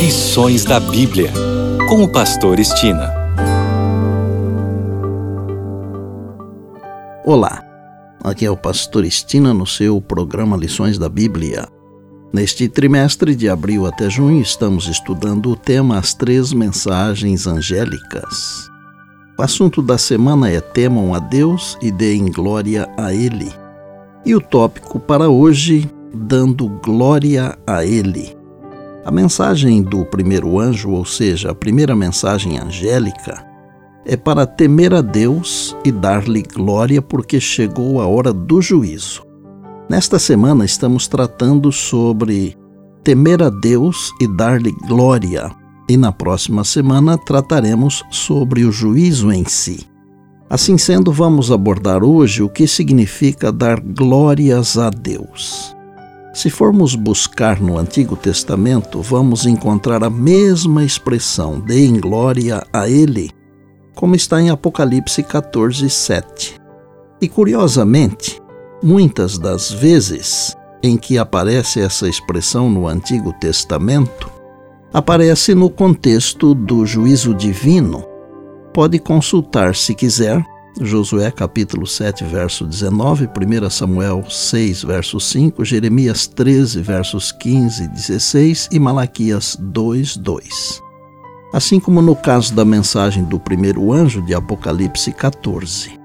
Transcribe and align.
Lições 0.00 0.64
da 0.64 0.80
Bíblia, 0.80 1.30
com 1.86 2.02
o 2.02 2.08
Pastor 2.08 2.58
Estina. 2.58 3.12
Olá, 7.22 7.62
aqui 8.24 8.46
é 8.46 8.50
o 8.50 8.56
Pastor 8.56 9.04
Estina 9.04 9.52
no 9.52 9.66
seu 9.66 10.00
programa 10.00 10.56
Lições 10.56 10.96
da 10.96 11.06
Bíblia. 11.06 11.68
Neste 12.32 12.66
trimestre 12.66 13.36
de 13.36 13.46
abril 13.46 13.84
até 13.84 14.08
junho, 14.08 14.40
estamos 14.40 14.88
estudando 14.88 15.50
o 15.50 15.56
tema 15.56 15.98
As 15.98 16.14
Três 16.14 16.50
Mensagens 16.54 17.46
Angélicas. 17.46 18.70
O 19.38 19.42
assunto 19.42 19.82
da 19.82 19.98
semana 19.98 20.48
é 20.48 20.62
Temam 20.62 21.14
a 21.14 21.18
Deus 21.18 21.76
e 21.82 21.92
deem 21.92 22.32
glória 22.32 22.88
a 22.96 23.12
Ele. 23.12 23.52
E 24.24 24.34
o 24.34 24.40
tópico 24.40 24.98
para 24.98 25.28
hoje, 25.28 25.90
Dando 26.12 26.68
glória 26.82 27.56
a 27.66 27.84
Ele. 27.84 28.39
A 29.04 29.10
mensagem 29.10 29.82
do 29.82 30.04
primeiro 30.04 30.58
anjo, 30.58 30.90
ou 30.90 31.04
seja, 31.06 31.50
a 31.50 31.54
primeira 31.54 31.96
mensagem 31.96 32.58
angélica, 32.58 33.46
é 34.04 34.14
para 34.14 34.46
temer 34.46 34.92
a 34.92 35.00
Deus 35.00 35.74
e 35.84 35.90
dar-lhe 35.90 36.42
glória, 36.42 37.00
porque 37.00 37.40
chegou 37.40 38.00
a 38.00 38.06
hora 38.06 38.32
do 38.32 38.60
juízo. 38.60 39.22
Nesta 39.88 40.18
semana 40.18 40.64
estamos 40.64 41.08
tratando 41.08 41.72
sobre 41.72 42.56
temer 43.02 43.42
a 43.42 43.48
Deus 43.48 44.12
e 44.20 44.26
dar-lhe 44.26 44.72
glória, 44.86 45.50
e 45.88 45.96
na 45.96 46.12
próxima 46.12 46.62
semana 46.62 47.16
trataremos 47.16 48.04
sobre 48.10 48.64
o 48.64 48.70
juízo 48.70 49.32
em 49.32 49.44
si. 49.46 49.86
Assim 50.48 50.76
sendo, 50.76 51.10
vamos 51.10 51.50
abordar 51.50 52.04
hoje 52.04 52.42
o 52.42 52.48
que 52.48 52.66
significa 52.66 53.50
dar 53.50 53.80
glórias 53.80 54.76
a 54.76 54.90
Deus. 54.90 55.74
Se 56.32 56.48
formos 56.48 56.94
buscar 56.94 57.60
no 57.60 57.76
Antigo 57.76 58.16
Testamento, 58.16 59.02
vamos 59.02 59.46
encontrar 59.46 60.04
a 60.04 60.10
mesma 60.10 60.84
expressão, 60.84 61.58
deem 61.58 61.98
glória 61.98 62.64
a 62.72 62.88
Ele, 62.88 63.30
como 63.96 64.14
está 64.14 64.40
em 64.40 64.48
Apocalipse 64.48 65.24
14, 65.24 65.90
7. 65.90 66.54
E 67.20 67.28
curiosamente, 67.28 68.40
muitas 68.80 69.38
das 69.38 69.72
vezes 69.72 70.56
em 70.82 70.96
que 70.96 71.18
aparece 71.18 71.80
essa 71.80 72.08
expressão 72.08 72.70
no 72.70 72.86
Antigo 72.86 73.32
Testamento, 73.34 74.30
aparece 74.92 75.54
no 75.54 75.68
contexto 75.68 76.54
do 76.54 76.86
juízo 76.86 77.34
divino. 77.34 78.04
Pode 78.72 78.98
consultar, 79.00 79.74
se 79.74 79.94
quiser, 79.94 80.44
Josué 80.78 81.30
capítulo 81.30 81.86
7, 81.86 82.24
verso 82.24 82.64
19, 82.64 83.26
1 83.26 83.70
Samuel 83.70 84.24
6, 84.28 84.84
verso 84.84 85.18
5, 85.18 85.64
Jeremias 85.64 86.26
13, 86.26 86.80
versos 86.80 87.32
15 87.32 87.84
e 87.84 87.88
16 87.88 88.68
e 88.72 88.78
Malaquias 88.78 89.56
2, 89.60 90.16
2. 90.16 90.82
Assim 91.52 91.80
como 91.80 92.00
no 92.00 92.14
caso 92.14 92.54
da 92.54 92.64
mensagem 92.64 93.24
do 93.24 93.38
primeiro 93.38 93.92
anjo 93.92 94.22
de 94.22 94.32
Apocalipse 94.32 95.12
14. 95.12 95.98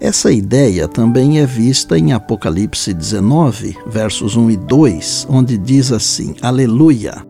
Essa 0.00 0.30
ideia 0.30 0.86
também 0.86 1.40
é 1.40 1.46
vista 1.46 1.98
em 1.98 2.12
Apocalipse 2.12 2.92
19, 2.92 3.76
versos 3.86 4.36
1 4.36 4.50
e 4.50 4.56
2, 4.56 5.26
onde 5.30 5.56
diz 5.56 5.92
assim: 5.92 6.34
Aleluia! 6.42 7.24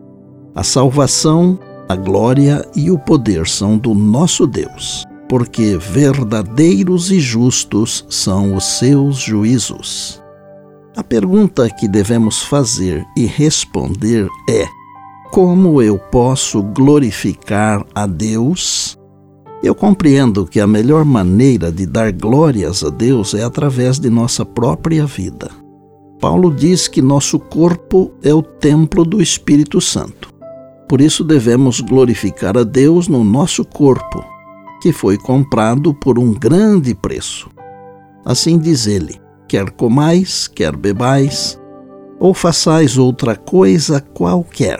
A 0.53 0.63
salvação, 0.63 1.57
a 1.87 1.95
glória 1.95 2.65
e 2.75 2.91
o 2.91 2.97
poder 2.97 3.47
são 3.47 3.77
do 3.77 3.93
nosso 3.93 4.45
Deus 4.45 5.08
porque 5.29 5.77
verdadeiros 5.77 7.11
e 7.11 7.19
justos 7.19 8.03
são 8.09 8.55
os 8.55 8.63
seus 8.79 9.17
juízos. 9.17 10.21
A 10.97 11.03
pergunta 11.03 11.69
que 11.69 11.87
devemos 11.87 12.41
fazer 12.41 13.05
e 13.15 13.25
responder 13.25 14.27
é: 14.49 14.65
como 15.31 15.81
eu 15.81 15.99
posso 15.99 16.63
glorificar 16.63 17.85
a 17.93 18.07
Deus? 18.07 18.97
Eu 19.61 19.75
compreendo 19.75 20.45
que 20.45 20.59
a 20.59 20.65
melhor 20.65 21.05
maneira 21.05 21.71
de 21.71 21.85
dar 21.85 22.11
glórias 22.11 22.83
a 22.83 22.89
Deus 22.89 23.33
é 23.33 23.43
através 23.43 23.99
de 23.99 24.09
nossa 24.09 24.43
própria 24.43 25.05
vida. 25.05 25.51
Paulo 26.19 26.53
diz 26.53 26.87
que 26.87 27.01
nosso 27.01 27.37
corpo 27.37 28.11
é 28.23 28.33
o 28.33 28.41
templo 28.41 29.05
do 29.05 29.21
Espírito 29.21 29.79
Santo. 29.79 30.33
Por 30.87 30.99
isso 30.99 31.23
devemos 31.23 31.79
glorificar 31.81 32.57
a 32.57 32.63
Deus 32.63 33.07
no 33.07 33.23
nosso 33.23 33.63
corpo, 33.63 34.25
que 34.81 34.91
foi 34.91 35.17
comprado 35.17 35.93
por 35.93 36.17
um 36.17 36.33
grande 36.33 36.95
preço. 36.95 37.49
Assim 38.25 38.57
diz 38.57 38.87
ele: 38.87 39.19
quer 39.47 39.71
comais, 39.71 40.47
quer 40.47 40.75
bebais, 40.75 41.59
ou 42.19 42.33
façais 42.33 42.97
outra 42.97 43.35
coisa 43.35 44.01
qualquer, 44.01 44.79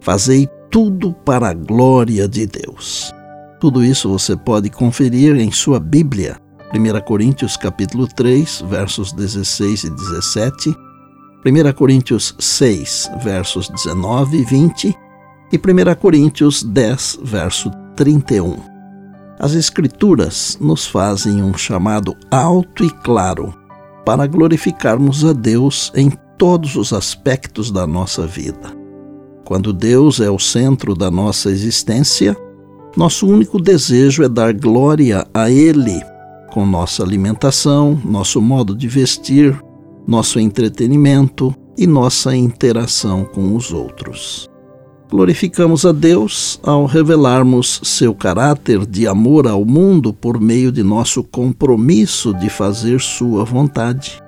fazei 0.00 0.48
tudo 0.70 1.12
para 1.12 1.48
a 1.48 1.54
glória 1.54 2.28
de 2.28 2.46
Deus. 2.46 3.12
Tudo 3.60 3.84
isso 3.84 4.08
você 4.08 4.36
pode 4.36 4.70
conferir 4.70 5.36
em 5.36 5.50
sua 5.50 5.80
Bíblia, 5.80 6.40
1 6.72 7.00
Coríntios 7.04 7.56
capítulo 7.56 8.06
3, 8.06 8.62
versos 8.68 9.12
16 9.12 9.84
e 9.84 9.90
17, 9.90 10.70
1 10.70 11.72
Coríntios 11.74 12.34
6, 12.38 13.10
versos 13.22 13.68
19 13.68 14.38
e 14.38 14.44
20 14.44 14.96
e 15.50 15.56
1 15.56 15.94
Coríntios 15.98 16.62
10, 16.62 17.20
verso 17.22 17.70
31. 17.96 18.77
As 19.38 19.54
Escrituras 19.54 20.58
nos 20.60 20.86
fazem 20.86 21.42
um 21.42 21.56
chamado 21.56 22.16
alto 22.30 22.84
e 22.84 22.90
claro 22.90 23.54
para 24.04 24.26
glorificarmos 24.26 25.24
a 25.24 25.32
Deus 25.32 25.92
em 25.94 26.10
todos 26.36 26.74
os 26.74 26.92
aspectos 26.92 27.70
da 27.70 27.86
nossa 27.86 28.26
vida. 28.26 28.76
Quando 29.44 29.72
Deus 29.72 30.20
é 30.20 30.28
o 30.28 30.38
centro 30.38 30.94
da 30.94 31.10
nossa 31.10 31.50
existência, 31.50 32.36
nosso 32.96 33.28
único 33.28 33.60
desejo 33.60 34.24
é 34.24 34.28
dar 34.28 34.52
glória 34.52 35.26
a 35.32 35.50
Ele 35.50 36.02
com 36.50 36.66
nossa 36.66 37.04
alimentação, 37.04 38.00
nosso 38.04 38.40
modo 38.40 38.74
de 38.74 38.88
vestir, 38.88 39.56
nosso 40.06 40.40
entretenimento 40.40 41.54
e 41.76 41.86
nossa 41.86 42.34
interação 42.34 43.24
com 43.24 43.54
os 43.54 43.72
outros. 43.72 44.47
Glorificamos 45.10 45.86
a 45.86 45.92
Deus 45.92 46.60
ao 46.62 46.84
revelarmos 46.84 47.80
seu 47.82 48.14
caráter 48.14 48.84
de 48.84 49.08
amor 49.08 49.46
ao 49.46 49.64
mundo 49.64 50.12
por 50.12 50.38
meio 50.38 50.70
de 50.70 50.82
nosso 50.82 51.24
compromisso 51.24 52.34
de 52.34 52.50
fazer 52.50 53.00
Sua 53.00 53.42
vontade. 53.42 54.22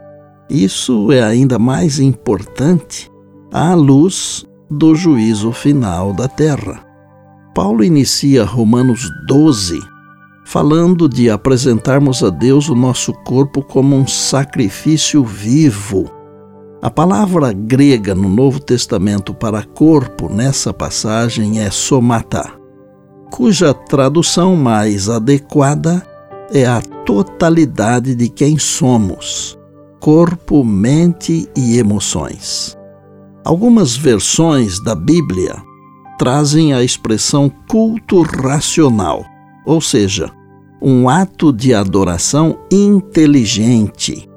Isso 0.48 1.12
é 1.12 1.22
ainda 1.22 1.58
mais 1.58 2.00
importante 2.00 3.10
à 3.52 3.74
luz 3.74 4.44
do 4.70 4.94
juízo 4.94 5.52
final 5.52 6.14
da 6.14 6.26
terra. 6.26 6.82
Paulo 7.54 7.84
inicia 7.84 8.44
Romanos 8.44 9.06
12 9.26 9.78
falando 10.46 11.08
de 11.08 11.30
apresentarmos 11.30 12.24
a 12.24 12.30
Deus 12.30 12.68
o 12.68 12.74
nosso 12.74 13.12
corpo 13.12 13.62
como 13.62 13.94
um 13.94 14.06
sacrifício 14.06 15.22
vivo 15.22 16.10
a 16.82 16.90
palavra 16.90 17.52
grega 17.52 18.14
no 18.14 18.28
Novo 18.28 18.58
Testamento 18.58 19.34
para 19.34 19.62
corpo 19.62 20.32
nessa 20.32 20.72
passagem 20.72 21.60
é 21.60 21.70
somata, 21.70 22.50
cuja 23.30 23.74
tradução 23.74 24.56
mais 24.56 25.10
adequada 25.10 26.02
é 26.50 26.64
a 26.64 26.80
totalidade 26.80 28.14
de 28.14 28.30
quem 28.30 28.58
somos, 28.58 29.58
corpo, 30.00 30.64
mente 30.64 31.46
e 31.54 31.76
emoções. 31.76 32.78
Algumas 33.44 33.94
versões 33.94 34.82
da 34.82 34.94
Bíblia 34.94 35.62
trazem 36.18 36.72
a 36.72 36.82
expressão 36.82 37.52
culto 37.68 38.22
racional, 38.22 39.22
ou 39.66 39.82
seja, 39.82 40.30
um 40.80 41.10
ato 41.10 41.52
de 41.52 41.74
adoração 41.74 42.58
inteligente 42.72 44.29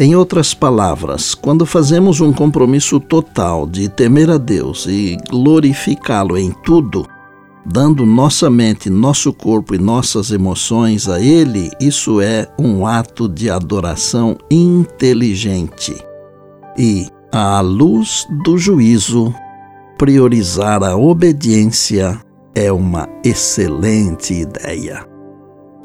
em 0.00 0.14
outras 0.14 0.54
palavras, 0.54 1.34
quando 1.34 1.66
fazemos 1.66 2.20
um 2.20 2.32
compromisso 2.32 3.00
total 3.00 3.66
de 3.66 3.88
temer 3.88 4.30
a 4.30 4.38
Deus 4.38 4.86
e 4.86 5.16
glorificá-lo 5.28 6.38
em 6.38 6.52
tudo, 6.62 7.04
dando 7.66 8.06
nossa 8.06 8.48
mente, 8.48 8.88
nosso 8.88 9.32
corpo 9.32 9.74
e 9.74 9.78
nossas 9.78 10.30
emoções 10.30 11.08
a 11.08 11.20
Ele, 11.20 11.68
isso 11.80 12.20
é 12.20 12.46
um 12.56 12.86
ato 12.86 13.28
de 13.28 13.50
adoração 13.50 14.38
inteligente. 14.48 15.96
E, 16.78 17.08
à 17.32 17.60
luz 17.60 18.24
do 18.44 18.56
juízo, 18.56 19.34
priorizar 19.98 20.80
a 20.84 20.96
obediência 20.96 22.20
é 22.54 22.70
uma 22.70 23.08
excelente 23.24 24.32
ideia. 24.32 25.17